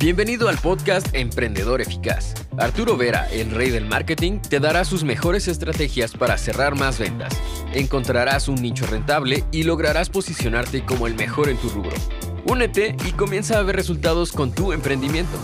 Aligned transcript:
Bienvenido 0.00 0.48
al 0.48 0.56
podcast 0.58 1.08
Emprendedor 1.12 1.80
Eficaz. 1.80 2.32
Arturo 2.56 2.96
Vera, 2.96 3.28
el 3.32 3.50
rey 3.50 3.70
del 3.70 3.84
marketing, 3.84 4.38
te 4.38 4.60
dará 4.60 4.84
sus 4.84 5.02
mejores 5.02 5.48
estrategias 5.48 6.12
para 6.12 6.38
cerrar 6.38 6.76
más 6.76 7.00
ventas. 7.00 7.36
Encontrarás 7.74 8.46
un 8.46 8.62
nicho 8.62 8.86
rentable 8.86 9.42
y 9.50 9.64
lograrás 9.64 10.08
posicionarte 10.08 10.84
como 10.84 11.08
el 11.08 11.16
mejor 11.16 11.48
en 11.48 11.56
tu 11.56 11.68
rubro. 11.70 11.96
Únete 12.46 12.94
y 13.08 13.10
comienza 13.10 13.58
a 13.58 13.62
ver 13.64 13.74
resultados 13.74 14.30
con 14.30 14.52
tu 14.52 14.72
emprendimiento. 14.72 15.36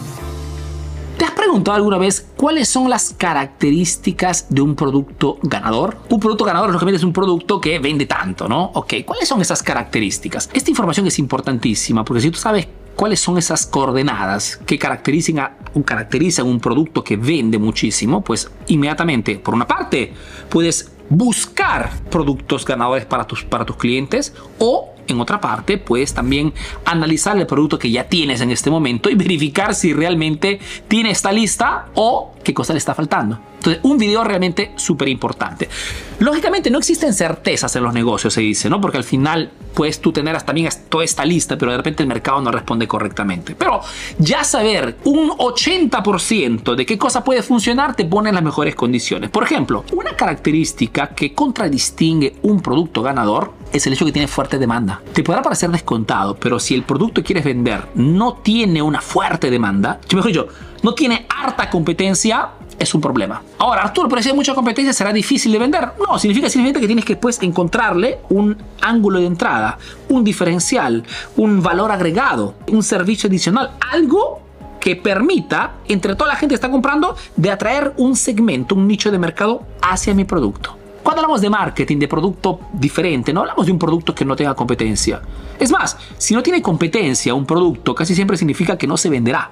¿Te 1.19 1.25
has 1.25 1.33
preguntado 1.33 1.77
alguna 1.77 1.99
vez 1.99 2.25
cuáles 2.37 2.69
son 2.69 2.89
las 2.89 3.13
características 3.13 4.47
de 4.51 4.61
un 4.61 4.77
producto 4.77 5.37
ganador? 5.43 5.99
Un 6.11 6.21
producto 6.21 6.45
ganador, 6.45 6.71
lógicamente, 6.71 6.99
es 6.99 7.05
un 7.05 7.13
producto 7.13 7.61
que 7.61 7.81
vende 7.81 8.07
tanto, 8.07 8.49
¿no? 8.49 8.67
Ok, 8.75 8.95
¿cuáles 9.05 9.27
son 9.27 9.41
esas 9.41 9.65
características? 9.65 10.49
Esta 10.53 10.71
información 10.71 11.09
es 11.09 11.19
importantísima 11.19 12.05
porque 12.05 12.21
si 12.21 12.31
tú 12.31 12.39
sabes 12.39 12.69
cuáles 12.97 13.21
son 13.21 13.39
esas 13.39 13.67
coordenadas 13.67 14.61
que 14.67 14.79
caracterizan, 14.79 15.39
a, 15.39 15.57
caracterizan 15.85 16.47
un 16.47 16.61
producto 16.61 17.03
que 17.03 17.17
vende 17.17 17.59
muchísimo, 17.59 18.23
pues 18.23 18.51
inmediatamente, 18.69 19.39
por 19.39 19.55
una 19.55 19.67
parte, 19.67 20.13
puedes 20.49 20.91
buscar 21.09 21.91
productos 22.11 22.65
ganadores 22.65 23.05
para 23.05 23.27
tus, 23.27 23.45
para 23.45 23.65
tus 23.65 23.77
clientes 23.77 24.35
o 24.59 24.94
en 25.07 25.21
otra 25.21 25.41
parte, 25.41 25.79
puedes 25.79 26.15
también 26.15 26.53
analizar 26.85 27.37
el 27.37 27.47
producto 27.47 27.79
que 27.79 27.91
ya 27.91 28.05
tienes 28.05 28.41
en 28.41 28.51
este 28.51 28.71
momento 28.71 29.11
y 29.11 29.15
verificar 29.15 29.75
si 29.75 29.93
realmente 29.93 30.61
tiene 30.89 31.11
esta 31.11 31.33
lista 31.33 31.87
o 31.95 32.35
qué 32.43 32.55
cosa 32.55 32.73
le 32.73 32.79
está 32.79 32.95
faltando. 32.95 33.39
Entonces, 33.57 33.83
un 33.83 33.97
video 33.97 34.23
realmente 34.23 34.73
súper 34.77 35.09
importante. 35.09 35.71
Lógicamente, 36.19 36.71
no 36.71 36.79
existen 36.79 37.15
certezas 37.15 37.75
en 37.75 37.83
los 37.83 37.95
negocios, 37.95 38.35
se 38.35 38.43
dice, 38.43 38.69
¿no? 38.69 38.79
Porque 38.79 38.99
al 38.99 39.05
final 39.05 39.51
puedes 39.73 40.01
tú 40.03 40.13
tener 40.13 40.41
también 40.43 40.69
toda 40.91 41.03
esta 41.03 41.25
lista, 41.25 41.57
pero 41.57 41.71
de 41.71 41.79
repente 41.79 42.03
el 42.03 42.09
mercado 42.09 42.43
no 42.43 42.51
responde 42.51 42.87
correctamente. 42.87 43.55
Pero 43.55 43.81
ya 44.19 44.45
saber 44.45 44.99
un 45.05 45.31
80% 45.31 46.75
de 46.75 46.85
qué 46.85 46.99
cosa 46.99 47.25
puede 47.25 47.43
funcionar 47.43 47.97
te 47.97 48.05
pone 48.05 48.29
en 48.29 48.35
las 48.35 48.45
mejores 48.45 48.75
condiciones. 48.75 49.31
Por 49.31 49.45
ejemplo, 49.45 49.85
una 49.93 50.15
característica 50.15 51.09
que 51.09 51.33
contradistingue 51.33 52.37
un 52.43 52.61
producto 52.61 53.03
ganador 53.03 53.55
es 53.75 53.87
el 53.87 53.93
hecho 53.93 54.07
que 54.07 54.13
tiene 54.13 54.29
fuerte 54.29 54.57
demanda. 54.57 55.03
Te 55.13 55.25
podrá 55.25 55.43
parecer 55.43 55.69
descontado, 55.71 56.37
pero 56.37 56.61
si 56.61 56.75
el 56.75 56.85
producto 56.85 57.21
que 57.21 57.27
quieres 57.27 57.45
vender 57.45 57.89
no 57.97 58.35
tiene 58.35 58.81
una 58.81 59.01
fuerte 59.01 59.51
demanda, 59.51 59.99
mejor 60.13 60.29
dicho, 60.29 60.49
no 60.83 60.95
tiene 60.95 61.27
harta 61.29 61.69
competencia, 61.69 62.51
es 62.79 62.95
un 62.95 63.01
problema. 63.01 63.43
Ahora, 63.59 63.83
Arturo, 63.83 64.09
pero 64.09 64.23
si 64.23 64.29
hay 64.29 64.35
mucha 64.37 64.55
competencia, 64.55 64.93
¿será 64.93 65.13
difícil 65.13 65.51
de 65.51 65.59
vender? 65.59 65.89
No, 65.99 66.19
significa 66.21 66.49
simplemente 66.49 66.81
que 66.81 66.87
tienes 66.87 67.05
que 67.05 67.15
después 67.15 67.43
encontrarle 67.43 68.21
un 68.31 68.57
ángulo 68.81 69.19
de 69.19 69.27
entrada, 69.27 69.79
un 70.09 70.23
diferencial, 70.23 71.03
un 71.37 71.61
valor 71.61 71.91
agregado, 71.91 72.55
un 72.69 72.83
servicio 72.85 73.29
adicional, 73.29 73.73
algo 73.91 74.41
que 74.79 74.95
permita, 74.95 75.77
entre 75.89 76.15
toda 76.15 76.29
la 76.29 76.37
gente 76.37 76.53
que 76.53 76.57
está 76.57 76.71
comprando, 76.71 77.17
de 77.35 77.51
atraer 77.51 77.93
un 77.97 78.15
segmento, 78.15 78.77
un 78.77 78.87
nicho 78.87 79.11
de 79.11 79.19
mercado 79.19 79.67
hacia 79.83 80.15
mi 80.15 80.25
producto. 80.25 80.84
Cuando 81.05 81.21
hablamos 81.21 81.43
de 81.43 81.51
marketing, 81.51 81.99
de 81.99 82.09
producto 82.09 82.61
diferente, 82.73 83.31
no 83.31 83.41
hablamos 83.41 83.67
de 83.67 83.73
un 83.73 83.79
producto 83.79 84.15
que 84.15 84.25
no 84.25 84.35
tenga 84.35 84.55
competencia. 84.55 85.21
Es 85.61 85.71
más, 85.71 85.99
si 86.17 86.33
no 86.33 86.43
tiene 86.43 86.63
competencia 86.63 87.35
un 87.35 87.45
producto, 87.45 87.95
casi 87.95 88.15
siempre 88.15 88.39
significa 88.39 88.79
que 88.79 88.87
no 88.87 88.97
se 88.97 89.11
venderá. 89.11 89.51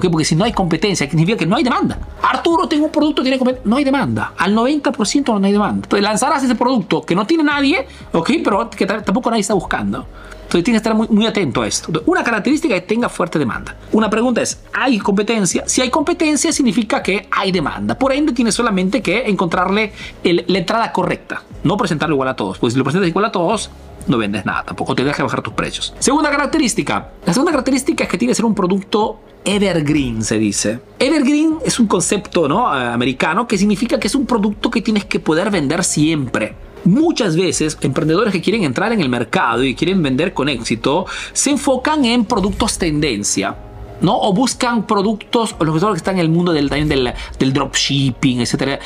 Porque 0.00 0.24
si 0.24 0.36
no 0.36 0.44
hay 0.44 0.52
competencia, 0.52 1.08
significa 1.08 1.38
que 1.38 1.46
no 1.46 1.56
hay 1.56 1.62
demanda. 1.62 1.98
Arturo, 2.22 2.68
tengo 2.68 2.86
un 2.86 2.92
producto, 2.92 3.22
tiene. 3.22 3.38
No 3.64 3.76
hay 3.76 3.84
demanda. 3.84 4.32
Al 4.36 4.54
90% 4.54 5.38
no 5.38 5.46
hay 5.46 5.52
demanda. 5.52 5.84
Entonces 5.84 6.02
lanzarás 6.02 6.42
ese 6.42 6.54
producto 6.54 7.02
que 7.02 7.14
no 7.14 7.26
tiene 7.26 7.44
nadie, 7.44 7.86
¿ok? 8.12 8.30
Pero 8.42 8.70
que 8.70 8.86
tampoco 8.86 9.30
nadie 9.30 9.42
está 9.42 9.54
buscando. 9.54 10.06
Entonces 10.44 10.64
tienes 10.64 10.82
que 10.82 10.88
estar 10.88 10.94
muy, 10.94 11.08
muy 11.08 11.26
atento 11.26 11.62
a 11.62 11.66
esto. 11.66 11.90
Una 12.06 12.22
característica 12.22 12.74
que 12.74 12.82
tenga 12.82 13.08
fuerte 13.08 13.38
demanda. 13.38 13.76
Una 13.92 14.08
pregunta 14.08 14.40
es, 14.40 14.62
¿hay 14.72 14.98
competencia? 14.98 15.64
Si 15.66 15.80
hay 15.80 15.90
competencia 15.90 16.52
significa 16.52 17.02
que 17.02 17.26
hay 17.30 17.50
demanda. 17.50 17.98
Por 17.98 18.12
ende 18.12 18.32
tienes 18.32 18.54
solamente 18.54 19.02
que 19.02 19.26
encontrarle 19.26 19.92
la 20.22 20.58
entrada 20.58 20.92
correcta. 20.92 21.42
No 21.64 21.76
presentarlo 21.76 22.14
igual 22.14 22.28
a 22.28 22.36
todos. 22.36 22.58
Pues 22.58 22.74
si 22.74 22.78
lo 22.78 22.84
presentas 22.84 23.08
igual 23.08 23.24
a 23.24 23.32
todos, 23.32 23.70
no 24.06 24.18
vendes 24.18 24.44
nada. 24.44 24.64
Tampoco 24.64 24.94
te 24.94 25.04
deja 25.04 25.22
bajar 25.22 25.42
tus 25.42 25.54
precios. 25.54 25.94
Segunda 25.98 26.30
característica. 26.30 27.10
La 27.26 27.32
segunda 27.32 27.52
característica 27.52 28.04
es 28.04 28.10
que 28.10 28.18
tiene 28.18 28.32
que 28.32 28.36
ser 28.36 28.44
un 28.44 28.54
producto 28.54 29.20
evergreen, 29.44 30.22
se 30.22 30.38
dice. 30.38 30.80
Evergreen 30.98 31.58
es 31.64 31.78
un 31.78 31.86
concepto 31.86 32.48
¿no? 32.48 32.66
americano 32.66 33.46
que 33.46 33.58
significa 33.58 33.98
que 33.98 34.06
es 34.06 34.14
un 34.14 34.26
producto 34.26 34.70
que 34.70 34.82
tienes 34.82 35.04
que 35.04 35.20
poder 35.20 35.50
vender 35.50 35.84
siempre. 35.84 36.54
Muchas 36.84 37.36
veces 37.36 37.78
emprendedores 37.80 38.32
que 38.32 38.42
quieren 38.42 38.64
entrar 38.64 38.92
en 38.92 39.00
el 39.00 39.08
mercado 39.08 39.64
y 39.64 39.74
quieren 39.74 40.02
vender 40.02 40.34
con 40.34 40.48
éxito 40.48 41.06
se 41.32 41.50
enfocan 41.50 42.04
en 42.04 42.24
productos 42.24 42.78
tendencia. 42.78 43.56
¿no? 44.00 44.18
O 44.18 44.34
buscan 44.34 44.86
productos, 44.86 45.54
o 45.58 45.64
los 45.64 45.82
que 45.82 45.96
están 45.96 46.16
en 46.16 46.20
el 46.20 46.28
mundo 46.28 46.52
del, 46.52 46.68
del, 46.68 47.14
del 47.38 47.52
dropshipping, 47.52 48.40
etc. 48.40 48.80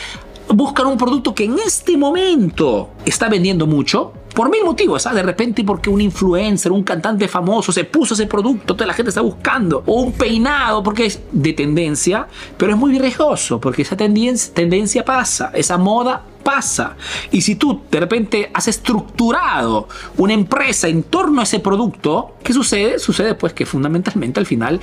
Buscan 0.49 0.87
un 0.87 0.97
producto 0.97 1.35
que 1.35 1.45
en 1.45 1.57
este 1.59 1.97
momento 1.97 2.91
está 3.05 3.29
vendiendo 3.29 3.67
mucho, 3.67 4.13
por 4.39 4.51
mil 4.51 4.63
motivos, 4.63 5.03
¿sabes? 5.03 5.17
De 5.17 5.23
repente 5.25 5.65
porque 5.65 5.91
un 5.91 6.01
influencer, 6.01 6.71
un 6.71 6.85
cantante 6.85 7.27
famoso 7.27 7.73
se 7.73 7.83
puso 7.83 8.15
ese 8.15 8.29
producto, 8.29 8.77
toda 8.77 8.87
la 8.87 8.95
gente 8.95 9.09
está 9.09 9.21
buscando. 9.21 9.83
O 9.85 10.03
un 10.03 10.13
peinado 10.13 10.81
porque 10.81 11.07
es 11.07 11.21
de 11.33 11.53
tendencia, 11.55 12.25
pero 12.57 12.71
es 12.71 12.79
muy 12.79 12.97
riesgoso 12.97 13.61
porque 13.61 13.83
esa 13.83 13.97
tendencia, 13.97 14.55
tendencia 14.55 15.05
pasa, 15.05 15.51
esa 15.55 15.77
moda 15.77 16.23
pasa. 16.45 16.95
Y 17.33 17.41
si 17.41 17.57
tú 17.57 17.81
de 17.91 17.99
repente 17.99 18.49
has 18.55 18.69
estructurado 18.69 19.89
una 20.19 20.35
empresa 20.35 20.87
en 20.87 21.03
torno 21.03 21.41
a 21.41 21.43
ese 21.43 21.59
producto, 21.59 22.37
¿qué 22.45 22.53
sucede? 22.53 23.01
Sucede 23.01 23.35
pues 23.35 23.53
que 23.55 23.67
fundamentalmente 23.67 24.39
al 24.39 24.47
final 24.47 24.79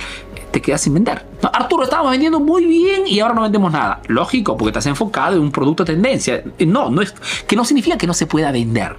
te 0.50 0.60
quedas 0.60 0.82
sin 0.82 0.92
vender. 0.92 1.24
Arturo, 1.50 1.84
estábamos 1.84 2.10
vendiendo 2.10 2.40
muy 2.40 2.66
bien 2.66 3.04
y 3.06 3.20
ahora 3.20 3.32
no 3.32 3.40
vendemos 3.40 3.72
nada. 3.72 4.02
Lógico, 4.08 4.54
porque 4.54 4.78
has 4.78 4.84
enfocado 4.84 5.36
en 5.36 5.40
un 5.40 5.50
producto 5.50 5.82
tendencia. 5.82 6.44
No, 6.66 6.90
no 6.90 7.00
es 7.00 7.14
que 7.46 7.56
no 7.56 7.64
significa 7.64 7.96
que 7.96 8.06
no 8.06 8.12
se 8.12 8.26
pueda 8.26 8.52
vender. 8.52 8.96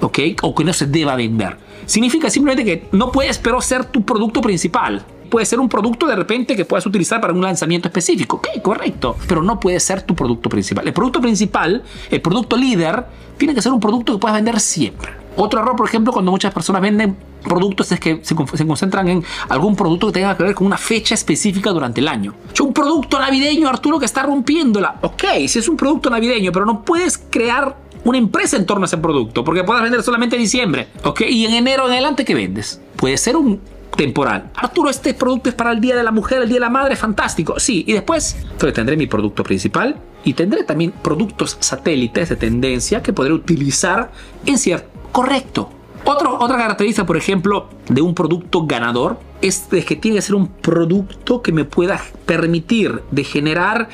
¿Ok? 0.00 0.18
O 0.42 0.54
que 0.54 0.64
no 0.64 0.72
se 0.72 0.86
deba 0.86 1.16
vender. 1.16 1.56
Significa 1.86 2.30
simplemente 2.30 2.64
que 2.64 2.88
no 2.92 3.12
puedes, 3.12 3.38
pero 3.38 3.60
ser 3.60 3.84
tu 3.84 4.04
producto 4.04 4.40
principal. 4.40 5.04
Puede 5.30 5.46
ser 5.46 5.58
un 5.58 5.68
producto 5.68 6.06
de 6.06 6.14
repente 6.14 6.54
que 6.54 6.64
puedas 6.64 6.86
utilizar 6.86 7.20
para 7.20 7.32
un 7.32 7.42
lanzamiento 7.42 7.88
específico. 7.88 8.36
Ok, 8.36 8.62
correcto. 8.62 9.16
Pero 9.26 9.42
no 9.42 9.58
puede 9.58 9.80
ser 9.80 10.02
tu 10.02 10.14
producto 10.14 10.48
principal. 10.48 10.86
El 10.86 10.92
producto 10.92 11.20
principal, 11.20 11.82
el 12.10 12.20
producto 12.20 12.56
líder, 12.56 13.04
tiene 13.36 13.54
que 13.54 13.62
ser 13.62 13.72
un 13.72 13.80
producto 13.80 14.12
que 14.12 14.18
puedas 14.18 14.36
vender 14.36 14.60
siempre. 14.60 15.10
Otro 15.36 15.60
error, 15.60 15.76
por 15.76 15.86
ejemplo, 15.86 16.12
cuando 16.12 16.30
muchas 16.30 16.52
personas 16.54 16.80
venden 16.80 17.16
productos 17.46 17.92
es 17.92 18.00
que 18.00 18.20
se, 18.22 18.34
concentran 18.34 19.08
en 19.08 19.24
algún 19.48 19.76
producto 19.76 20.08
que 20.08 20.14
tenga 20.14 20.36
que 20.36 20.42
ver 20.42 20.54
con 20.54 20.66
una 20.66 20.78
fecha 20.78 21.14
específica 21.14 21.70
durante 21.70 22.00
el 22.00 22.08
año. 22.08 22.34
Un 22.60 22.72
producto 22.72 23.18
navideño, 23.18 23.68
Arturo, 23.68 23.98
que 23.98 24.06
está 24.06 24.22
rompiéndola. 24.22 24.96
Ok, 25.02 25.24
si 25.46 25.58
es 25.58 25.68
un 25.68 25.76
producto 25.76 26.10
navideño, 26.10 26.52
pero 26.52 26.64
no 26.64 26.82
puedes 26.82 27.18
crear 27.18 27.76
una 28.06 28.18
empresa 28.18 28.56
en 28.56 28.66
torno 28.66 28.84
a 28.84 28.86
ese 28.86 28.98
producto, 28.98 29.42
porque 29.42 29.64
puedes 29.64 29.82
vender 29.82 30.00
solamente 30.00 30.36
en 30.36 30.42
diciembre, 30.42 30.86
¿ok? 31.02 31.22
Y 31.28 31.44
en 31.44 31.54
enero 31.54 31.86
en 31.86 31.92
adelante, 31.92 32.24
¿qué 32.24 32.36
vendes? 32.36 32.80
Puede 32.94 33.16
ser 33.18 33.36
un 33.36 33.60
temporal. 33.96 34.50
Arturo, 34.54 34.90
este 34.90 35.12
producto 35.12 35.48
es 35.48 35.56
para 35.56 35.72
el 35.72 35.80
Día 35.80 35.96
de 35.96 36.04
la 36.04 36.12
Mujer, 36.12 36.40
el 36.40 36.48
Día 36.48 36.56
de 36.56 36.60
la 36.60 36.70
Madre, 36.70 36.94
fantástico. 36.94 37.58
Sí, 37.58 37.84
y 37.84 37.94
después 37.94 38.36
entonces 38.42 38.74
tendré 38.74 38.96
mi 38.96 39.08
producto 39.08 39.42
principal 39.42 39.96
y 40.22 40.34
tendré 40.34 40.62
también 40.62 40.92
productos 40.92 41.56
satélites 41.58 42.28
de 42.28 42.36
tendencia 42.36 43.02
que 43.02 43.12
podré 43.12 43.32
utilizar 43.32 44.12
en 44.44 44.56
cierto... 44.56 44.88
Correcto. 45.10 45.70
Otro, 46.04 46.38
otra 46.38 46.58
característica, 46.58 47.04
por 47.04 47.16
ejemplo, 47.16 47.68
de 47.88 48.02
un 48.02 48.14
producto 48.14 48.66
ganador 48.66 49.18
es 49.42 49.66
que 49.68 49.96
tiene 49.96 50.18
que 50.18 50.22
ser 50.22 50.36
un 50.36 50.46
producto 50.46 51.42
que 51.42 51.50
me 51.50 51.64
pueda 51.64 52.00
permitir 52.24 53.02
de 53.10 53.24
generar 53.24 53.88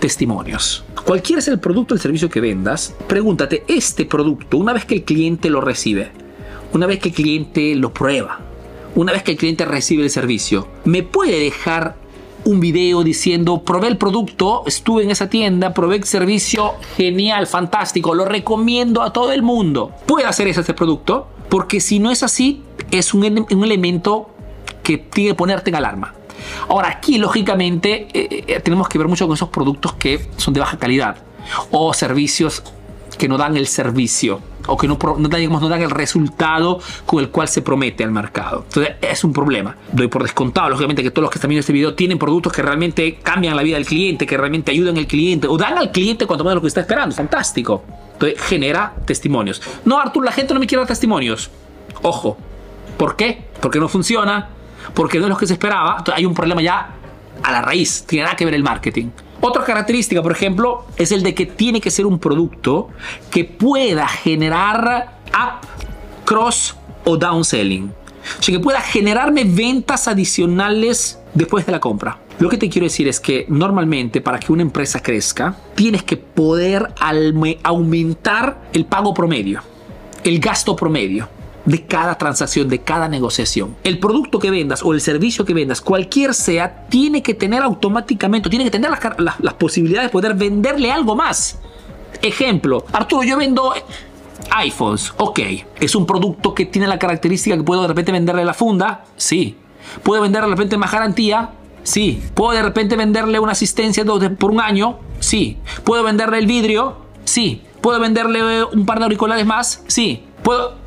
testimonios. 0.00 0.84
Cualquiera 1.04 1.40
sea 1.40 1.54
el 1.54 1.60
producto 1.60 1.94
o 1.94 1.96
el 1.96 2.00
servicio 2.00 2.28
que 2.28 2.40
vendas, 2.40 2.94
pregúntate, 3.06 3.64
este 3.68 4.04
producto, 4.04 4.56
una 4.56 4.72
vez 4.72 4.84
que 4.84 4.96
el 4.96 5.04
cliente 5.04 5.50
lo 5.50 5.60
recibe, 5.60 6.10
una 6.72 6.86
vez 6.86 6.98
que 6.98 7.10
el 7.10 7.14
cliente 7.14 7.74
lo 7.76 7.92
prueba, 7.92 8.40
una 8.96 9.12
vez 9.12 9.22
que 9.22 9.32
el 9.32 9.36
cliente 9.36 9.64
recibe 9.64 10.02
el 10.02 10.10
servicio, 10.10 10.66
¿me 10.84 11.02
puede 11.02 11.38
dejar 11.38 11.96
un 12.44 12.60
video 12.60 13.04
diciendo, 13.04 13.62
probé 13.62 13.88
el 13.88 13.98
producto, 13.98 14.62
estuve 14.66 15.04
en 15.04 15.10
esa 15.10 15.28
tienda, 15.28 15.74
probé 15.74 15.96
el 15.96 16.04
servicio, 16.04 16.72
genial, 16.96 17.46
fantástico, 17.46 18.14
lo 18.14 18.24
recomiendo 18.24 19.02
a 19.02 19.12
todo 19.12 19.32
el 19.32 19.42
mundo? 19.42 19.92
¿Puede 20.06 20.26
hacer 20.26 20.48
este 20.48 20.74
producto? 20.74 21.28
Porque 21.48 21.80
si 21.80 21.98
no 21.98 22.10
es 22.10 22.22
así, 22.22 22.62
es 22.90 23.12
un, 23.12 23.46
un 23.50 23.64
elemento 23.64 24.30
que 24.82 24.98
tiene 24.98 25.30
que 25.30 25.34
ponerte 25.34 25.70
en 25.70 25.76
alarma. 25.76 26.14
Ahora, 26.68 26.88
aquí, 26.88 27.18
lógicamente, 27.18 28.08
eh, 28.12 28.44
eh, 28.46 28.60
tenemos 28.60 28.88
que 28.88 28.98
ver 28.98 29.08
mucho 29.08 29.26
con 29.26 29.34
esos 29.34 29.48
productos 29.48 29.94
que 29.94 30.28
son 30.36 30.54
de 30.54 30.60
baja 30.60 30.78
calidad 30.78 31.16
o 31.70 31.92
servicios 31.94 32.62
que 33.18 33.28
no 33.28 33.36
dan 33.36 33.56
el 33.56 33.66
servicio 33.66 34.40
o 34.66 34.76
que 34.76 34.86
no, 34.86 34.98
no, 35.02 35.28
no, 35.28 35.68
dan 35.68 35.82
el 35.82 35.90
resultado 35.90 36.80
con 37.06 37.20
el 37.20 37.30
cual 37.30 37.48
se 37.48 37.60
promete 37.60 38.04
al 38.04 38.10
mercado. 38.10 38.64
Entonces 38.66 38.94
es 39.00 39.24
un 39.24 39.32
problema. 39.32 39.76
Doy 39.92 40.08
por 40.08 40.22
descontado, 40.22 40.70
lógicamente, 40.70 41.02
que 41.02 41.10
todos 41.10 41.24
los 41.24 41.30
que 41.30 41.38
están 41.38 41.48
viendo 41.48 41.60
este 41.60 41.72
video 41.72 41.94
tienen 41.94 42.18
productos 42.18 42.52
que 42.52 42.62
realmente 42.62 43.16
cambian 43.16 43.56
la 43.56 43.62
vida 43.62 43.76
del 43.76 43.86
cliente, 43.86 44.26
que 44.26 44.36
realmente 44.36 44.70
ayudan 44.70 44.96
al 44.96 45.06
cliente 45.06 45.48
o 45.48 45.56
dan 45.56 45.76
al 45.76 45.90
cliente 45.90 46.26
cuanto 46.26 46.44
más 46.44 46.54
lo 46.54 46.60
que 46.60 46.68
está 46.68 46.80
esperando. 46.80 47.14
Fantástico. 47.14 47.84
Entonces 48.14 48.40
genera 48.40 48.94
testimonios. 49.04 49.60
No, 49.84 49.98
Artur, 49.98 50.24
la 50.24 50.32
gente 50.32 50.54
no 50.54 50.60
me 50.60 50.66
quiere 50.66 50.80
dar 50.80 50.88
testimonios. 50.88 51.50
Ojo. 52.02 52.36
¿Por 52.96 53.16
qué? 53.16 53.44
Porque 53.60 53.80
no 53.80 53.88
funciona 53.88 54.50
porque 54.94 55.18
no 55.18 55.26
es 55.26 55.30
lo 55.30 55.36
que 55.36 55.46
se 55.46 55.54
esperaba, 55.54 56.02
hay 56.14 56.24
un 56.24 56.34
problema 56.34 56.62
ya 56.62 56.90
a 57.42 57.52
la 57.52 57.62
raíz, 57.62 58.04
tiene 58.06 58.24
nada 58.24 58.36
que 58.36 58.44
ver 58.44 58.54
el 58.54 58.62
marketing. 58.62 59.08
Otra 59.40 59.64
característica, 59.64 60.22
por 60.22 60.32
ejemplo, 60.32 60.84
es 60.96 61.12
el 61.12 61.22
de 61.22 61.34
que 61.34 61.46
tiene 61.46 61.80
que 61.80 61.90
ser 61.90 62.04
un 62.04 62.18
producto 62.18 62.90
que 63.30 63.44
pueda 63.44 64.06
generar 64.06 65.18
up, 65.28 65.66
cross 66.26 66.76
o 67.04 67.16
downselling. 67.16 67.92
O 68.38 68.42
sea, 68.42 68.54
que 68.54 68.60
pueda 68.60 68.82
generarme 68.82 69.44
ventas 69.44 70.08
adicionales 70.08 71.18
después 71.32 71.64
de 71.64 71.72
la 71.72 71.80
compra. 71.80 72.18
Lo 72.38 72.50
que 72.50 72.58
te 72.58 72.68
quiero 72.68 72.84
decir 72.84 73.08
es 73.08 73.18
que 73.18 73.46
normalmente 73.48 74.20
para 74.20 74.38
que 74.38 74.52
una 74.52 74.62
empresa 74.62 75.02
crezca, 75.02 75.56
tienes 75.74 76.02
que 76.02 76.18
poder 76.18 76.92
aumentar 77.62 78.62
el 78.74 78.84
pago 78.84 79.14
promedio, 79.14 79.62
el 80.22 80.38
gasto 80.38 80.76
promedio 80.76 81.39
de 81.70 81.86
cada 81.86 82.16
transacción, 82.18 82.68
de 82.68 82.80
cada 82.80 83.08
negociación. 83.08 83.76
El 83.84 83.98
producto 83.98 84.38
que 84.38 84.50
vendas 84.50 84.82
o 84.82 84.92
el 84.92 85.00
servicio 85.00 85.44
que 85.44 85.54
vendas, 85.54 85.80
cualquier 85.80 86.34
sea, 86.34 86.86
tiene 86.88 87.22
que 87.22 87.34
tener 87.34 87.62
automáticamente, 87.62 88.50
tiene 88.50 88.64
que 88.64 88.70
tener 88.70 88.90
las, 88.90 89.54
posibilidades 89.54 90.08
de 90.08 90.12
poder 90.12 90.34
venderle 90.34 90.90
algo 90.90 91.14
más. 91.14 91.58
Ejemplo, 92.22 92.84
Arturo, 92.92 93.22
yo 93.22 93.36
vendo 93.36 93.72
iPhones. 94.50 95.12
Ok, 95.18 95.40
es 95.80 95.94
un 95.94 96.06
producto 96.06 96.54
que 96.54 96.66
tiene 96.66 96.88
la 96.88 96.98
característica 96.98 97.56
que 97.56 97.62
puedo 97.62 97.82
de 97.82 97.88
repente 97.88 98.10
venderle 98.10 98.44
la 98.44 98.54
funda. 98.54 99.04
Sí. 99.16 99.56
¿Puedo 100.02 100.22
venderle 100.22 100.48
de 100.48 100.56
repente 100.56 100.76
más 100.76 100.90
garantía? 100.90 101.50
Sí. 101.84 102.22
¿Puedo 102.34 102.52
de 102.52 102.62
repente 102.62 102.96
venderle 102.96 103.38
una 103.38 103.52
asistencia 103.52 104.04
por 104.04 104.50
un 104.50 104.60
año? 104.60 104.98
Sí. 105.20 105.58
¿Puedo 105.84 106.02
venderle 106.02 106.38
el 106.38 106.46
vidrio? 106.46 106.96
Sí. 107.24 107.62
¿Puedo 107.80 108.00
venderle 108.00 108.64
un 108.64 108.84
par 108.86 108.98
de 108.98 109.04
auriculares 109.04 109.46
más? 109.46 109.82
Sí. 109.86 110.24
¿Puedo, 110.42 110.79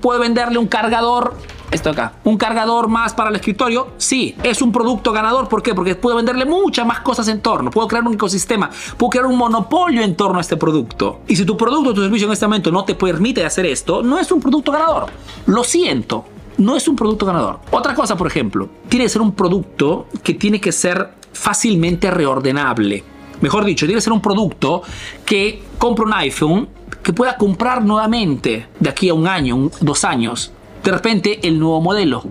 ¿Puedo 0.00 0.20
venderle 0.20 0.58
un 0.58 0.66
cargador 0.66 1.34
esto 1.70 1.90
acá. 1.90 2.14
¿Un 2.24 2.38
cargador 2.38 2.88
más 2.88 3.12
para 3.12 3.28
el 3.28 3.36
escritorio? 3.36 3.88
Sí. 3.98 4.34
¿Es 4.42 4.62
un 4.62 4.72
producto 4.72 5.12
ganador? 5.12 5.48
¿Por 5.48 5.62
qué? 5.62 5.74
Porque 5.74 5.94
puedo 5.94 6.16
venderle 6.16 6.46
muchas 6.46 6.86
más 6.86 7.00
cosas 7.00 7.28
en 7.28 7.42
torno. 7.42 7.70
Puedo 7.70 7.86
crear 7.86 8.04
un 8.04 8.14
ecosistema. 8.14 8.70
Puedo 8.96 9.10
crear 9.10 9.26
un 9.26 9.36
monopolio 9.36 10.02
en 10.02 10.16
torno 10.16 10.38
a 10.38 10.40
este 10.40 10.56
producto. 10.56 11.20
Y 11.28 11.36
si 11.36 11.44
tu 11.44 11.56
producto 11.58 11.90
o 11.90 11.94
tu 11.94 12.02
servicio 12.02 12.26
en 12.26 12.32
este 12.32 12.46
momento 12.46 12.70
no 12.70 12.84
te 12.84 12.94
permite 12.94 13.44
hacer 13.44 13.66
esto, 13.66 14.02
no 14.02 14.18
es 14.18 14.32
un 14.32 14.40
producto 14.40 14.72
ganador. 14.72 15.06
Lo 15.46 15.62
siento. 15.62 16.24
No 16.56 16.74
es 16.74 16.88
un 16.88 16.96
producto 16.96 17.26
ganador. 17.26 17.60
Otra 17.70 17.94
cosa, 17.94 18.16
por 18.16 18.26
ejemplo, 18.26 18.68
tiene 18.88 19.04
que 19.04 19.10
ser 19.10 19.22
un 19.22 19.32
producto 19.32 20.06
que 20.22 20.34
tiene 20.34 20.60
que 20.60 20.72
ser 20.72 21.14
fácilmente 21.32 22.10
reordenable. 22.10 23.04
Mejor 23.40 23.64
dicho, 23.64 23.86
tiene 23.86 23.98
que 23.98 24.02
ser 24.02 24.12
un 24.12 24.22
producto 24.22 24.82
que 25.24 25.62
compra 25.78 26.06
un 26.06 26.14
iPhone 26.14 26.68
que 27.08 27.14
pueda 27.14 27.38
comprar 27.38 27.82
nuevamente 27.82 28.66
de 28.78 28.90
aquí 28.90 29.08
a 29.08 29.14
un 29.14 29.26
año, 29.26 29.70
dos 29.80 30.04
años, 30.04 30.52
de 30.84 30.90
repente 30.90 31.40
el 31.48 31.58
nuevo 31.58 31.80
modelo. 31.80 32.22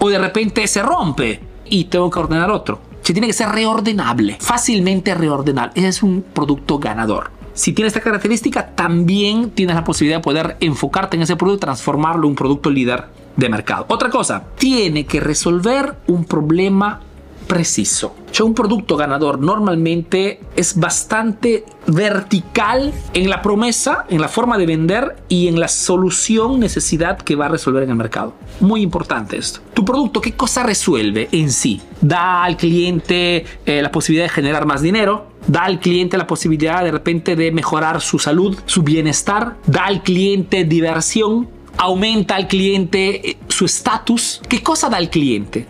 O 0.00 0.10
de 0.10 0.18
repente 0.18 0.66
se 0.66 0.82
rompe 0.82 1.40
y 1.64 1.84
tengo 1.84 2.10
que 2.10 2.18
ordenar 2.18 2.50
otro. 2.50 2.78
Se 3.00 3.14
tiene 3.14 3.26
que 3.26 3.32
ser 3.32 3.48
reordenable, 3.48 4.36
fácilmente 4.38 5.14
reordenable. 5.14 5.72
Ese 5.76 5.88
es 5.88 6.02
un 6.02 6.22
producto 6.30 6.78
ganador. 6.78 7.30
Si 7.54 7.72
tiene 7.72 7.86
esta 7.88 8.02
característica, 8.02 8.66
también 8.74 9.48
tienes 9.52 9.76
la 9.76 9.84
posibilidad 9.84 10.18
de 10.18 10.24
poder 10.24 10.58
enfocarte 10.60 11.16
en 11.16 11.22
ese 11.22 11.36
producto 11.36 11.56
y 11.56 11.60
transformarlo 11.68 12.24
en 12.24 12.32
un 12.32 12.36
producto 12.36 12.68
líder 12.68 13.06
de 13.36 13.48
mercado. 13.48 13.86
Otra 13.88 14.10
cosa, 14.10 14.44
tiene 14.58 15.06
que 15.06 15.20
resolver 15.20 15.96
un 16.06 16.26
problema 16.26 17.00
preciso. 17.46 18.14
Un 18.40 18.54
producto 18.54 18.96
ganador 18.96 19.38
normalmente 19.38 20.40
es 20.56 20.76
bastante 20.78 21.64
vertical 21.86 22.92
en 23.14 23.30
la 23.30 23.40
promesa, 23.40 24.04
en 24.08 24.20
la 24.20 24.28
forma 24.28 24.58
de 24.58 24.66
vender 24.66 25.16
y 25.28 25.46
en 25.46 25.60
la 25.60 25.68
solución, 25.68 26.58
necesidad 26.58 27.18
que 27.18 27.36
va 27.36 27.46
a 27.46 27.48
resolver 27.48 27.84
en 27.84 27.90
el 27.90 27.96
mercado. 27.96 28.34
Muy 28.58 28.80
importante 28.80 29.36
esto. 29.36 29.60
Tu 29.74 29.84
producto, 29.84 30.20
¿qué 30.20 30.32
cosa 30.32 30.64
resuelve 30.64 31.28
en 31.30 31.52
sí? 31.52 31.80
Da 32.00 32.42
al 32.42 32.56
cliente 32.56 33.44
eh, 33.64 33.80
la 33.80 33.92
posibilidad 33.92 34.24
de 34.24 34.30
generar 34.30 34.66
más 34.66 34.82
dinero, 34.82 35.28
da 35.46 35.62
al 35.62 35.78
cliente 35.78 36.18
la 36.18 36.26
posibilidad 36.26 36.82
de 36.82 36.90
repente 36.90 37.36
de 37.36 37.52
mejorar 37.52 38.00
su 38.00 38.18
salud, 38.18 38.58
su 38.66 38.82
bienestar, 38.82 39.56
da 39.66 39.84
al 39.84 40.02
cliente 40.02 40.64
diversión, 40.64 41.48
aumenta 41.76 42.34
al 42.34 42.48
cliente 42.48 43.30
eh, 43.30 43.36
su 43.48 43.66
estatus. 43.66 44.40
¿Qué 44.48 44.62
cosa 44.62 44.88
da 44.88 44.96
al 44.96 45.10
cliente? 45.10 45.66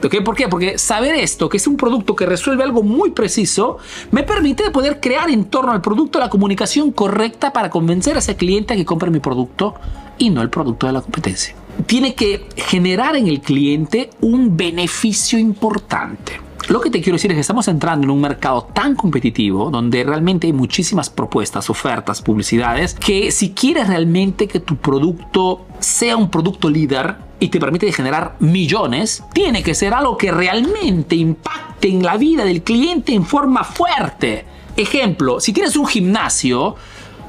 ¿Por 0.00 0.34
qué? 0.36 0.48
Porque 0.48 0.78
saber 0.78 1.14
esto, 1.14 1.48
que 1.48 1.58
es 1.58 1.66
un 1.66 1.76
producto 1.76 2.16
que 2.16 2.26
resuelve 2.26 2.64
algo 2.64 2.82
muy 2.82 3.10
preciso, 3.10 3.78
me 4.10 4.22
permite 4.22 4.70
poder 4.70 5.00
crear 5.00 5.30
en 5.30 5.44
torno 5.44 5.72
al 5.72 5.82
producto 5.82 6.18
la 6.18 6.30
comunicación 6.30 6.90
correcta 6.92 7.52
para 7.52 7.70
convencer 7.70 8.16
a 8.16 8.20
ese 8.20 8.36
cliente 8.36 8.74
a 8.74 8.76
que 8.76 8.84
compre 8.84 9.10
mi 9.10 9.20
producto 9.20 9.74
y 10.18 10.30
no 10.30 10.42
el 10.42 10.50
producto 10.50 10.86
de 10.86 10.92
la 10.94 11.00
competencia. 11.00 11.54
Tiene 11.86 12.14
que 12.14 12.46
generar 12.56 13.16
en 13.16 13.26
el 13.26 13.40
cliente 13.40 14.10
un 14.20 14.56
beneficio 14.56 15.38
importante. 15.38 16.40
Lo 16.68 16.80
que 16.80 16.90
te 16.90 17.00
quiero 17.00 17.16
decir 17.16 17.30
es 17.32 17.36
que 17.36 17.40
estamos 17.40 17.66
entrando 17.68 18.04
en 18.04 18.10
un 18.10 18.20
mercado 18.20 18.68
tan 18.72 18.94
competitivo 18.94 19.70
donde 19.70 20.04
realmente 20.04 20.46
hay 20.46 20.52
muchísimas 20.52 21.10
propuestas, 21.10 21.68
ofertas, 21.68 22.22
publicidades, 22.22 22.94
que 22.94 23.32
si 23.32 23.50
quieres 23.50 23.88
realmente 23.88 24.46
que 24.46 24.60
tu 24.60 24.76
producto 24.76 25.66
sea 25.80 26.16
un 26.16 26.30
producto 26.30 26.70
líder 26.70 27.16
y 27.40 27.48
te 27.48 27.58
permite 27.58 27.90
generar 27.92 28.36
millones, 28.38 29.24
tiene 29.32 29.62
que 29.62 29.74
ser 29.74 29.94
algo 29.94 30.16
que 30.16 30.30
realmente 30.30 31.16
impacte 31.16 31.88
en 31.88 32.02
la 32.02 32.16
vida 32.16 32.44
del 32.44 32.62
cliente 32.62 33.14
en 33.14 33.24
forma 33.24 33.64
fuerte. 33.64 34.44
Ejemplo, 34.76 35.40
si 35.40 35.52
tienes 35.52 35.74
un 35.76 35.86
gimnasio, 35.86 36.76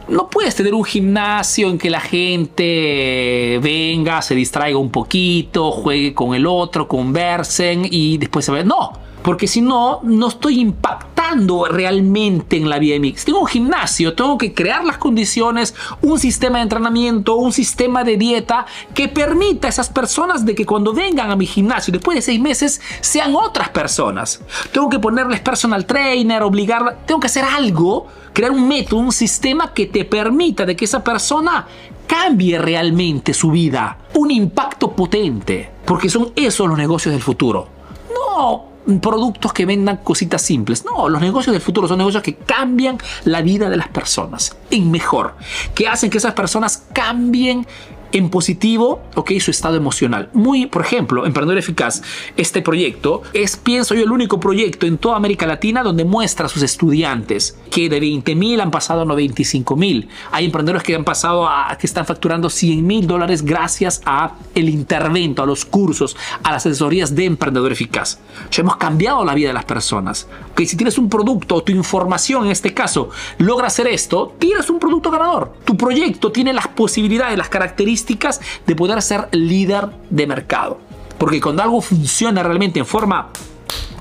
no 0.09 0.29
puedes 0.29 0.55
tener 0.55 0.73
un 0.73 0.83
gimnasio 0.83 1.69
en 1.69 1.77
que 1.77 1.89
la 1.89 2.01
gente 2.01 3.59
venga, 3.63 4.21
se 4.21 4.35
distraiga 4.35 4.77
un 4.77 4.91
poquito, 4.91 5.71
juegue 5.71 6.13
con 6.13 6.35
el 6.35 6.45
otro, 6.45 6.87
conversen 6.87 7.87
y 7.89 8.17
después 8.17 8.45
se 8.45 8.51
ve. 8.51 8.65
No, 8.65 8.91
porque 9.21 9.47
si 9.47 9.62
no, 9.62 10.00
no 10.03 10.27
estoy 10.27 10.59
impactando 10.59 11.65
realmente 11.65 12.57
en 12.57 12.69
la 12.69 12.79
vida 12.79 12.94
de 12.94 13.00
mi. 13.00 13.15
Si 13.15 13.25
tengo 13.25 13.41
un 13.41 13.47
gimnasio, 13.47 14.13
tengo 14.15 14.38
que 14.38 14.53
crear 14.53 14.83
las 14.83 14.97
condiciones, 14.97 15.75
un 16.01 16.19
sistema 16.19 16.57
de 16.57 16.63
entrenamiento, 16.63 17.35
un 17.35 17.53
sistema 17.53 18.03
de 18.03 18.18
dieta 18.18 18.65
que 18.94 19.07
permita 19.07 19.68
a 19.68 19.69
esas 19.69 19.89
personas 19.89 20.45
de 20.45 20.56
que 20.56 20.65
cuando 20.65 20.94
vengan 20.94 21.31
a 21.31 21.35
mi 21.35 21.45
gimnasio 21.45 21.91
después 21.91 22.15
de 22.15 22.21
seis 22.21 22.39
meses 22.39 22.81
sean 23.00 23.35
otras 23.35 23.69
personas. 23.69 24.41
Tengo 24.71 24.89
que 24.89 25.00
ponerles 25.00 25.39
personal 25.39 25.85
trainer, 25.85 26.44
obligar, 26.44 27.00
tengo 27.06 27.19
que 27.19 27.27
hacer 27.27 27.45
algo, 27.45 28.07
crear 28.33 28.51
un 28.51 28.68
método, 28.68 29.00
un 29.00 29.12
sistema 29.12 29.73
que 29.73 29.85
te 29.85 30.06
permita 30.06 30.65
de 30.65 30.75
que 30.75 30.85
esa 30.85 31.03
persona 31.03 31.68
cambie 32.07 32.59
realmente 32.59 33.33
su 33.33 33.51
vida. 33.51 33.97
Un 34.15 34.31
impacto 34.31 34.91
potente, 34.91 35.71
porque 35.85 36.09
son 36.09 36.33
esos 36.35 36.68
los 36.68 36.77
negocios 36.77 37.13
del 37.13 37.21
futuro. 37.21 37.68
No 38.13 38.70
productos 39.01 39.54
que 39.54 39.66
vendan 39.66 39.97
cositas 39.97 40.42
simples. 40.42 40.85
No, 40.85 41.09
los 41.09 41.21
negocios 41.21 41.54
del 41.54 41.61
futuro 41.61 41.88
son 41.88 42.00
negocios 42.00 42.23
que 42.23 42.35
cambian 42.35 42.97
la 43.26 43.42
vida 43.42 43.69
de 43.69 43.78
las 43.78 43.88
personas 43.90 44.56
en 44.69 44.92
mejor, 44.92 45.35
que 45.76 45.88
hacen 45.88 46.09
que 46.09 46.18
esas 46.18 46.33
personas 46.33 46.83
cambien 46.94 47.66
en 48.11 48.30
positivo, 48.30 49.01
ok, 49.15 49.31
su 49.39 49.51
estado 49.51 49.75
emocional. 49.75 50.30
Muy, 50.33 50.65
por 50.65 50.81
ejemplo, 50.83 51.25
Emprendedor 51.25 51.57
Eficaz, 51.57 52.01
este 52.37 52.61
proyecto 52.61 53.21
es, 53.33 53.57
pienso 53.57 53.95
yo, 53.95 54.03
el 54.03 54.11
único 54.11 54.39
proyecto 54.39 54.85
en 54.85 54.97
toda 54.97 55.15
América 55.15 55.45
Latina 55.45 55.83
donde 55.83 56.06
muestra 56.06 56.45
a 56.45 56.49
sus 56.49 56.63
estudiantes 56.63 57.57
que 57.69 57.89
de 57.89 57.99
20 57.99 58.35
mil 58.35 58.61
han 58.61 58.71
pasado 58.71 59.01
a 59.01 59.06
95 59.06 59.75
mil. 59.75 60.09
Hay 60.31 60.45
emprendedores 60.45 60.83
que 60.83 60.95
han 60.95 61.03
pasado 61.03 61.47
a, 61.47 61.75
que 61.80 61.87
están 61.87 62.06
facturando 62.06 62.49
100 62.49 62.85
mil 62.85 63.07
dólares 63.07 63.44
gracias 63.44 64.01
a 64.06 64.33
el 64.56 64.69
intervento, 64.69 65.44
a 65.44 65.45
los 65.45 65.65
cursos, 65.65 66.15
a 66.44 66.51
las 66.51 66.65
asesorías 66.65 67.15
de 67.15 67.25
Emprendedor 67.25 67.71
Eficaz. 67.71 68.19
Ya 68.51 68.61
hemos 68.61 68.77
cambiado 68.77 69.23
la 69.23 69.33
vida 69.33 69.49
de 69.49 69.53
las 69.53 69.65
personas. 69.65 70.27
Okay, 70.51 70.65
si 70.65 70.75
tienes 70.75 70.97
un 70.97 71.09
producto 71.09 71.56
o 71.56 71.63
tu 71.63 71.71
información 71.71 72.45
en 72.45 72.51
este 72.51 72.73
caso 72.73 73.09
logra 73.37 73.68
hacer 73.68 73.87
esto, 73.87 74.35
tienes 74.39 74.69
un 74.69 74.80
producto 74.80 75.11
ganador. 75.11 75.53
Tu 75.65 75.75
proyecto 75.77 76.31
tiene 76.31 76.53
las 76.53 76.68
posibilidades, 76.81 77.38
las 77.38 77.50
características 77.50 78.42
de 78.66 78.76
poder 78.76 79.00
ser 79.04 79.28
líder 79.33 79.90
de 80.09 80.26
mercado. 80.26 80.80
Porque 81.19 81.40
cuando 81.40 81.61
algo 81.61 81.80
funciona 81.80 82.42
realmente 82.42 82.80
en 82.80 82.88
forma 82.88 83.30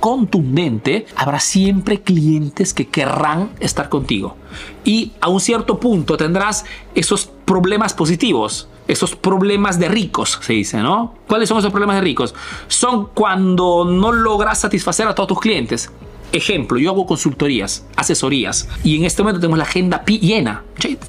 contundente, 0.01 1.05
habrá 1.15 1.41
siempre 1.41 2.01
clientes 2.01 2.73
que 2.73 2.89
querrán 2.89 3.51
estar 3.61 3.91
contigo. 3.91 4.35
Y 4.83 5.13
a 5.21 5.29
un 5.29 5.41
cierto 5.41 5.79
punto 5.79 6.17
tendrás 6.17 6.65
esos 6.95 7.31
problemas 7.45 7.93
positivos, 7.93 8.67
esos 8.89 9.15
problemas 9.15 9.79
de 9.79 9.91
ricos, 9.91 10.39
se 10.41 10.55
dice, 10.55 10.79
¿no? 10.79 11.13
¿Cuáles 11.29 11.51
son 11.51 11.59
esos 11.59 11.73
problemas 11.73 11.97
de 11.97 12.01
ricos? 12.01 12.35
Son 12.67 13.09
cuando 13.13 13.85
no 13.85 14.11
logras 14.11 14.59
satisfacer 14.59 15.07
a 15.07 15.15
todos 15.15 15.29
tus 15.29 15.41
clientes. 15.41 15.91
Ejemplo, 16.33 16.79
yo 16.79 16.91
hago 16.91 17.07
consultorías, 17.07 17.85
asesorías 17.97 18.69
y 18.85 18.97
en 18.97 19.05
este 19.05 19.23
momento 19.23 19.41
tenemos 19.41 19.59
la 19.59 19.65
agenda 19.65 20.05
llena. 20.05 20.63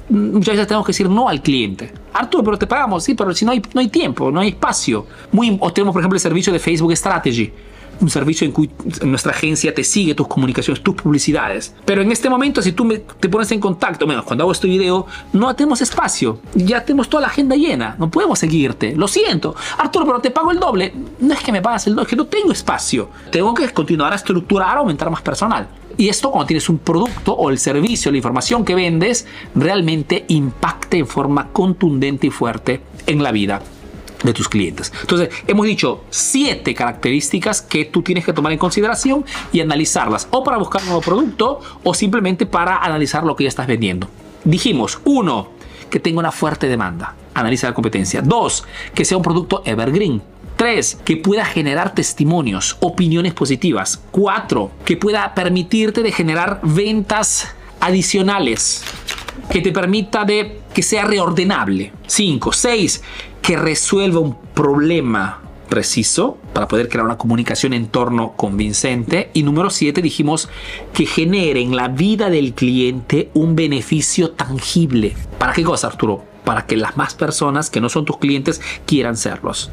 Muchas 0.08 0.54
veces 0.54 0.66
tenemos 0.66 0.84
que 0.84 0.90
decir 0.90 1.08
no 1.08 1.28
al 1.28 1.42
cliente. 1.42 1.92
Arturo, 2.12 2.42
pero 2.42 2.58
te 2.58 2.66
pagamos, 2.66 3.04
sí, 3.04 3.14
pero 3.14 3.32
si 3.32 3.44
no 3.44 3.52
hay, 3.52 3.62
no 3.72 3.80
hay 3.80 3.88
tiempo, 3.88 4.32
no 4.32 4.40
hay 4.40 4.48
espacio. 4.48 5.06
Muy, 5.30 5.56
o 5.60 5.72
tenemos, 5.72 5.92
por 5.92 6.00
ejemplo, 6.02 6.16
el 6.16 6.20
servicio 6.20 6.52
de 6.52 6.58
Facebook 6.58 6.96
Strategy. 6.96 7.52
Un 8.00 8.10
servicio 8.10 8.46
en 8.46 8.52
que 8.52 9.06
nuestra 9.06 9.32
agencia 9.32 9.74
te 9.74 9.84
sigue 9.84 10.14
tus 10.14 10.26
comunicaciones, 10.28 10.82
tus 10.82 10.94
publicidades. 10.94 11.74
Pero 11.84 12.02
en 12.02 12.12
este 12.12 12.28
momento, 12.28 12.62
si 12.62 12.72
tú 12.72 12.84
me, 12.84 12.98
te 12.98 13.28
pones 13.28 13.50
en 13.52 13.60
contacto, 13.60 14.06
bueno, 14.06 14.24
cuando 14.24 14.44
hago 14.44 14.52
este 14.52 14.66
video, 14.66 15.06
no 15.32 15.54
tenemos 15.54 15.80
espacio, 15.80 16.40
ya 16.54 16.84
tenemos 16.84 17.08
toda 17.08 17.22
la 17.22 17.26
agenda 17.28 17.56
llena, 17.56 17.96
no 17.98 18.10
podemos 18.10 18.38
seguirte. 18.38 18.94
Lo 18.96 19.08
siento, 19.08 19.54
Arturo, 19.78 20.06
pero 20.06 20.20
te 20.20 20.30
pago 20.30 20.50
el 20.50 20.58
doble. 20.58 20.92
No 21.20 21.34
es 21.34 21.40
que 21.40 21.52
me 21.52 21.62
pagas 21.62 21.86
el 21.86 21.94
doble, 21.94 22.04
es 22.04 22.10
que 22.10 22.16
no 22.16 22.26
tengo 22.26 22.52
espacio. 22.52 23.08
Tengo 23.30 23.54
que 23.54 23.68
continuar 23.70 24.12
a 24.12 24.16
estructurar, 24.16 24.78
aumentar 24.78 25.10
más 25.10 25.22
personal. 25.22 25.68
Y 25.96 26.08
esto 26.08 26.30
cuando 26.30 26.46
tienes 26.46 26.68
un 26.68 26.78
producto 26.78 27.32
o 27.32 27.50
el 27.50 27.58
servicio, 27.58 28.10
la 28.10 28.16
información 28.16 28.64
que 28.64 28.74
vendes, 28.74 29.26
realmente 29.54 30.24
impacte 30.28 30.98
en 30.98 31.06
forma 31.06 31.48
contundente 31.52 32.28
y 32.28 32.30
fuerte 32.30 32.80
en 33.06 33.22
la 33.22 33.32
vida 33.32 33.62
de 34.22 34.32
tus 34.32 34.48
clientes. 34.48 34.92
Entonces, 35.00 35.30
hemos 35.46 35.66
dicho 35.66 36.04
siete 36.10 36.74
características 36.74 37.62
que 37.62 37.84
tú 37.84 38.02
tienes 38.02 38.24
que 38.24 38.32
tomar 38.32 38.52
en 38.52 38.58
consideración 38.58 39.24
y 39.52 39.60
analizarlas, 39.60 40.28
o 40.30 40.42
para 40.44 40.58
buscar 40.58 40.82
un 40.82 40.88
nuevo 40.88 41.02
producto, 41.02 41.60
o 41.82 41.94
simplemente 41.94 42.46
para 42.46 42.76
analizar 42.78 43.24
lo 43.24 43.36
que 43.36 43.44
ya 43.44 43.48
estás 43.48 43.66
vendiendo. 43.66 44.08
Dijimos, 44.44 45.00
uno, 45.04 45.50
que 45.90 46.00
tenga 46.00 46.18
una 46.18 46.32
fuerte 46.32 46.68
demanda. 46.68 47.14
Analiza 47.34 47.68
la 47.68 47.74
competencia. 47.74 48.22
Dos, 48.22 48.64
que 48.94 49.04
sea 49.04 49.18
un 49.18 49.22
producto 49.22 49.62
evergreen. 49.64 50.22
Tres, 50.56 50.98
que 51.04 51.16
pueda 51.16 51.44
generar 51.44 51.94
testimonios, 51.94 52.76
opiniones 52.80 53.34
positivas. 53.34 54.02
Cuatro, 54.10 54.70
que 54.84 54.96
pueda 54.96 55.34
permitirte 55.34 56.02
de 56.02 56.12
generar 56.12 56.60
ventas 56.62 57.54
adicionales. 57.78 58.84
Que 59.50 59.60
te 59.60 59.70
permita 59.70 60.24
de 60.24 60.60
que 60.72 60.82
sea 60.82 61.04
reordenable. 61.04 61.92
Cinco, 62.06 62.52
seis, 62.52 63.02
que 63.42 63.56
resuelva 63.56 64.20
un 64.20 64.36
problema 64.54 65.40
preciso 65.68 66.38
para 66.52 66.68
poder 66.68 66.88
crear 66.88 67.04
una 67.06 67.16
comunicación 67.16 67.72
en 67.72 67.86
torno 67.86 68.32
convincente. 68.36 69.30
Y 69.32 69.42
número 69.42 69.70
7 69.70 70.02
dijimos 70.02 70.48
que 70.92 71.06
genere 71.06 71.60
en 71.60 71.74
la 71.74 71.88
vida 71.88 72.30
del 72.30 72.52
cliente 72.52 73.30
un 73.34 73.56
beneficio 73.56 74.32
tangible. 74.32 75.16
¿Para 75.38 75.54
qué 75.54 75.64
cosa, 75.64 75.86
Arturo? 75.86 76.24
Para 76.44 76.66
que 76.66 76.76
las 76.76 76.96
más 76.96 77.14
personas 77.14 77.70
que 77.70 77.80
no 77.80 77.88
son 77.88 78.04
tus 78.04 78.18
clientes 78.18 78.60
quieran 78.86 79.16
serlos. 79.16 79.70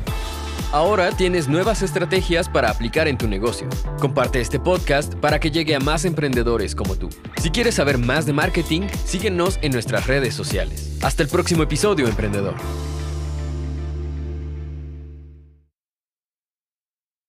Ahora 0.71 1.11
tienes 1.11 1.47
nuevas 1.47 1.81
estrategias 1.81 2.47
para 2.47 2.69
aplicar 2.69 3.07
en 3.07 3.17
tu 3.17 3.27
negocio. 3.27 3.67
Comparte 3.99 4.39
este 4.39 4.59
podcast 4.59 5.15
para 5.15 5.39
que 5.39 5.51
llegue 5.51 5.75
a 5.75 5.79
más 5.79 6.05
emprendedores 6.05 6.75
como 6.75 6.95
tú. 6.95 7.09
Si 7.41 7.49
quieres 7.49 7.75
saber 7.75 7.97
más 7.97 8.25
de 8.25 8.33
marketing, 8.33 8.83
síguenos 9.03 9.59
en 9.63 9.71
nuestras 9.73 10.07
redes 10.07 10.33
sociales. 10.33 10.97
Hasta 11.01 11.23
el 11.23 11.29
próximo 11.29 11.63
episodio, 11.63 12.07
emprendedor. 12.07 12.55